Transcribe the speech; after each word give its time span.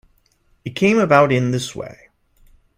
It 0.65 0.71
came 0.71 0.97
about 0.97 1.31
in 1.31 1.51
this 1.51 1.75
way. 1.75 2.09